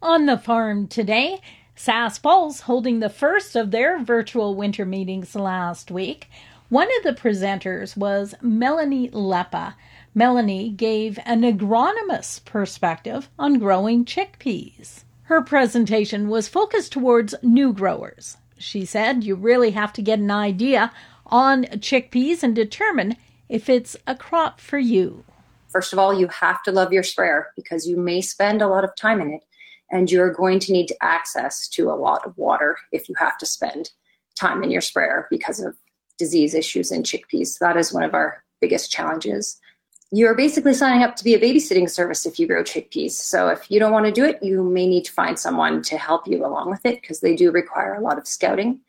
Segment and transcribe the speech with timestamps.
[0.00, 1.40] On the farm today,
[1.76, 6.30] Sask Pulse holding the first of their virtual winter meetings last week.
[6.68, 9.74] One of the presenters was Melanie Leppa.
[10.14, 15.02] Melanie gave an agronomist perspective on growing chickpeas.
[15.24, 18.36] Her presentation was focused towards new growers.
[18.56, 20.92] She said you really have to get an idea
[21.26, 23.16] on chickpeas and determine
[23.48, 25.24] if it's a crop for you.
[25.66, 28.84] First of all, you have to love your sprayer because you may spend a lot
[28.84, 29.42] of time in it
[29.90, 33.46] and you're going to need access to a lot of water if you have to
[33.46, 33.90] spend
[34.38, 35.76] time in your sprayer because of
[36.18, 37.58] disease issues in chickpeas.
[37.58, 39.58] That is one of our biggest challenges.
[40.10, 43.12] You're basically signing up to be a babysitting service if you grow chickpeas.
[43.12, 45.98] So if you don't want to do it, you may need to find someone to
[45.98, 48.80] help you along with it because they do require a lot of scouting.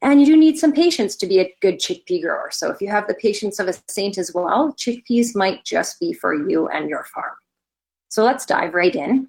[0.00, 2.50] And you do need some patience to be a good chickpea grower.
[2.52, 6.12] So if you have the patience of a saint as well, chickpeas might just be
[6.12, 7.34] for you and your farm.
[8.08, 9.28] So let's dive right in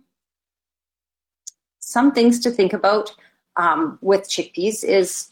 [1.90, 3.16] some things to think about
[3.56, 5.30] um, with chickpeas is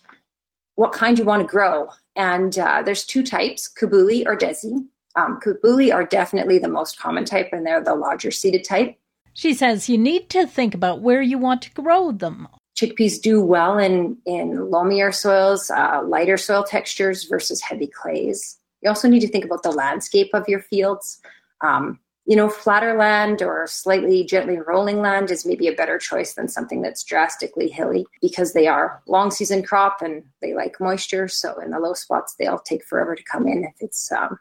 [0.76, 1.90] what kind you want to grow.
[2.16, 4.86] And uh, there's two types, kabuli or desi.
[5.16, 8.98] Um, kabuli are definitely the most common type, and they're the larger seeded type.
[9.34, 12.48] She says you need to think about where you want to grow them.
[12.76, 18.58] Chickpeas do well in, in loamier soils, uh, lighter soil textures versus heavy clays.
[18.82, 21.20] You also need to think about the landscape of your fields.
[21.62, 26.34] Um, you know, flatter land or slightly gently rolling land is maybe a better choice
[26.34, 31.30] than something that's drastically hilly because they are long season crop and they like moisture.
[31.30, 34.38] So in the low spots, they'll take forever to come in if it's um,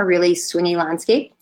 [0.00, 1.32] a really swingy landscape.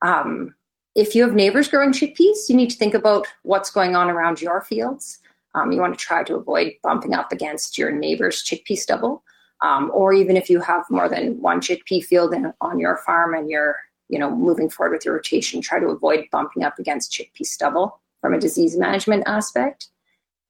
[0.00, 0.54] Um,
[0.94, 4.40] if you have neighbors growing chickpeas, you need to think about what's going on around
[4.40, 5.18] your fields.
[5.54, 9.22] Um, you want to try to avoid bumping up against your neighbor's chickpea stubble.
[9.60, 13.34] Um, or even if you have more than one chickpea field in, on your farm
[13.34, 13.76] and you're
[14.08, 18.00] you know, moving forward with your rotation, try to avoid bumping up against chickpea stubble
[18.20, 19.88] from a disease management aspect.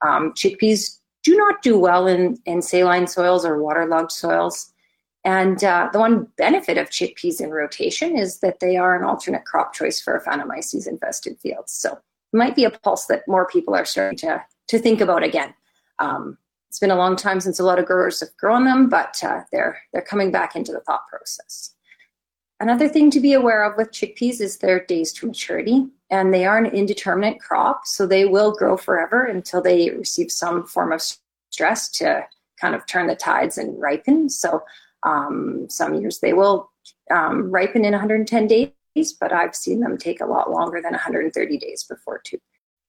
[0.07, 4.73] Um, chickpeas do not do well in, in saline soils or waterlogged soils.
[5.25, 9.45] And uh, the one benefit of chickpeas in rotation is that they are an alternate
[9.45, 11.73] crop choice for Aphanomyces infested fields.
[11.73, 15.25] So it might be a pulse that more people are starting to, to think about
[15.25, 15.53] again.
[15.99, 16.39] Um,
[16.69, 19.41] it's been a long time since a lot of growers have grown them, but uh,
[19.51, 21.75] they're, they're coming back into the thought process.
[22.61, 26.45] Another thing to be aware of with chickpeas is their days to maturity, and they
[26.45, 31.01] are an indeterminate crop, so they will grow forever until they receive some form of
[31.51, 32.25] stress to
[32.61, 34.29] kind of turn the tides and ripen.
[34.29, 34.65] So
[35.05, 36.73] um, some years they will
[37.13, 41.59] um, ripen in 110 days, but I've seen them take a lot longer than 130
[41.59, 42.39] days before too.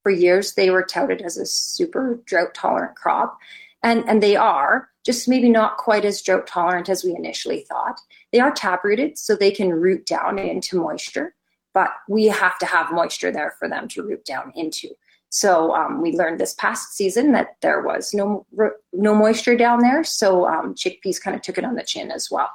[0.02, 3.38] For years, they were touted as a super drought tolerant crop,
[3.84, 8.00] and, and they are, just maybe not quite as drought tolerant as we initially thought.
[8.32, 11.34] They are tap rooted, so they can root down into moisture,
[11.74, 14.90] but we have to have moisture there for them to root down into.
[15.30, 18.46] So um, we learned this past season that there was no
[18.92, 22.30] no moisture down there, so um, chickpeas kind of took it on the chin as
[22.32, 22.50] well.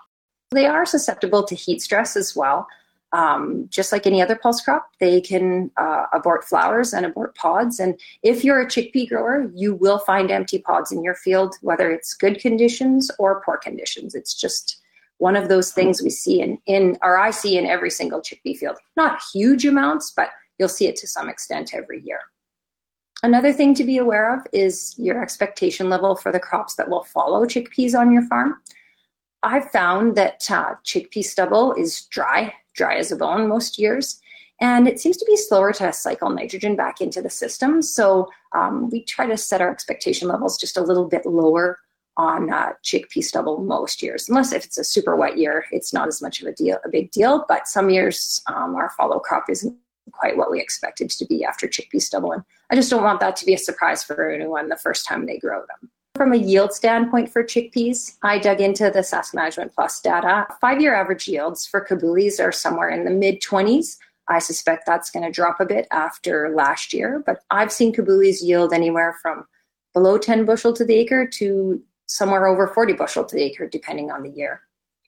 [0.51, 2.67] They are susceptible to heat stress as well.
[3.15, 7.79] Um, just like any other pulse crop, they can uh, abort flowers and abort pods.
[7.79, 11.93] And if you're a chickpea grower, you will find empty pods in your field, whether
[11.93, 14.17] it's good conditions or poor conditions.
[14.17, 14.83] It's just
[15.19, 18.57] one of those things we see in, in or I see in every single chickpea
[18.57, 18.79] field.
[18.97, 22.19] Not huge amounts, but you'll see it to some extent every year.
[23.23, 27.05] Another thing to be aware of is your expectation level for the crops that will
[27.05, 28.57] follow chickpeas on your farm.
[29.45, 34.21] I've found that uh, chickpea stubble is dry dry as a bone most years.
[34.61, 37.83] And it seems to be slower to cycle nitrogen back into the system.
[37.83, 41.79] So um, we try to set our expectation levels just a little bit lower
[42.17, 44.29] on uh, chickpea stubble most years.
[44.29, 46.89] Unless if it's a super wet year, it's not as much of a deal, a
[46.89, 47.45] big deal.
[47.49, 49.77] But some years, um, our follow crop isn't
[50.13, 52.33] quite what we expected to be after chickpea stubble.
[52.33, 55.27] And I just don't want that to be a surprise for anyone the first time
[55.27, 55.91] they grow them.
[56.17, 60.47] From a yield standpoint for chickpeas, I dug into the SAS Management Plus data.
[60.61, 63.97] Five year average yields for kabulis are somewhere in the mid 20s.
[64.29, 68.43] I suspect that's going to drop a bit after last year, but I've seen kabulis
[68.43, 69.45] yield anywhere from
[69.93, 74.13] below 10 bushel to the acre to somewhere over 40 bushel to the acre, depending
[74.13, 74.60] on the year.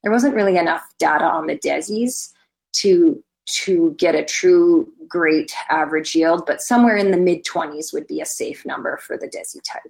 [0.02, 2.32] There wasn't really enough data on the desis
[2.74, 8.08] to to get a true great average yield, but somewhere in the mid 20s would
[8.08, 9.82] be a safe number for the desi type.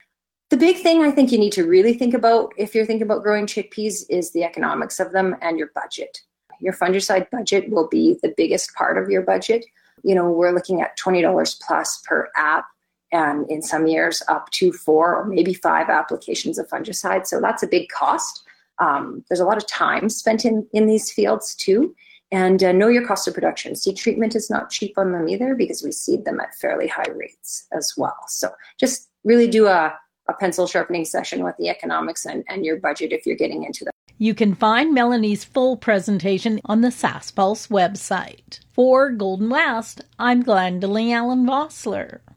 [0.48, 3.24] The big thing I think you need to really think about if you're thinking about
[3.24, 6.20] growing chickpeas is the economics of them and your budget.
[6.60, 9.66] Your fungicide budget will be the biggest part of your budget.
[10.04, 12.66] You know, we're looking at $20 plus per app
[13.10, 17.26] and in some years up to four or maybe five applications of fungicide.
[17.26, 18.44] So that's a big cost.
[18.78, 21.94] Um, there's a lot of time spent in, in these fields too.
[22.30, 23.74] And uh, know your cost of production.
[23.74, 27.10] Seed treatment is not cheap on them either because we seed them at fairly high
[27.14, 28.16] rates as well.
[28.28, 29.96] So just really do a,
[30.28, 33.84] a pencil sharpening session with the economics and, and your budget if you're getting into
[33.84, 33.92] that.
[34.18, 38.60] You can find Melanie's full presentation on the Sask Pulse website.
[38.72, 42.20] For Golden West, I'm Glendalee Allen Vossler.